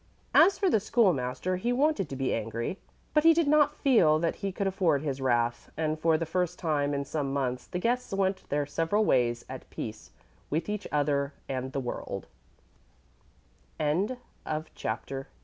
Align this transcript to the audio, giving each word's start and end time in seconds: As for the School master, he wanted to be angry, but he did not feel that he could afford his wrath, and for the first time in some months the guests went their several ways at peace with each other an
As 0.33 0.57
for 0.57 0.67
the 0.67 0.79
School 0.79 1.13
master, 1.13 1.57
he 1.57 1.71
wanted 1.71 2.09
to 2.09 2.15
be 2.15 2.33
angry, 2.33 2.79
but 3.13 3.23
he 3.23 3.35
did 3.35 3.47
not 3.47 3.75
feel 3.77 4.17
that 4.17 4.37
he 4.37 4.51
could 4.51 4.65
afford 4.65 5.03
his 5.03 5.21
wrath, 5.21 5.69
and 5.77 5.99
for 5.99 6.17
the 6.17 6.25
first 6.25 6.57
time 6.57 6.95
in 6.95 7.05
some 7.05 7.31
months 7.31 7.67
the 7.67 7.77
guests 7.77 8.11
went 8.11 8.49
their 8.49 8.65
several 8.65 9.05
ways 9.05 9.45
at 9.47 9.69
peace 9.69 10.09
with 10.49 10.69
each 10.69 10.87
other 10.91 11.33
an 11.47 11.71